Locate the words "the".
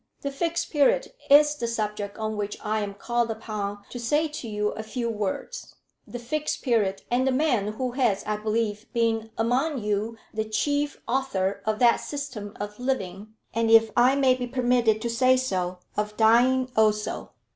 0.21-0.31, 1.53-1.67, 6.07-6.17, 7.27-7.31, 10.33-10.45